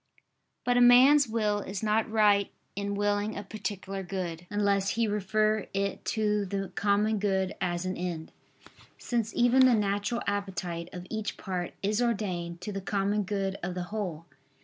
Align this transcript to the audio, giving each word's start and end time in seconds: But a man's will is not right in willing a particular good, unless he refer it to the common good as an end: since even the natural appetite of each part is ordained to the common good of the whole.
But 0.65 0.77
a 0.77 0.81
man's 0.81 1.27
will 1.27 1.59
is 1.59 1.83
not 1.83 2.09
right 2.09 2.49
in 2.75 2.95
willing 2.95 3.37
a 3.37 3.43
particular 3.43 4.01
good, 4.01 4.47
unless 4.49 4.89
he 4.97 5.07
refer 5.07 5.67
it 5.75 6.03
to 6.05 6.43
the 6.43 6.69
common 6.73 7.19
good 7.19 7.53
as 7.61 7.85
an 7.85 7.95
end: 7.95 8.31
since 8.97 9.31
even 9.35 9.67
the 9.67 9.75
natural 9.75 10.23
appetite 10.25 10.89
of 10.91 11.05
each 11.11 11.37
part 11.37 11.75
is 11.83 12.01
ordained 12.01 12.61
to 12.61 12.71
the 12.71 12.81
common 12.81 13.25
good 13.25 13.57
of 13.61 13.75
the 13.75 13.83
whole. 13.93 14.25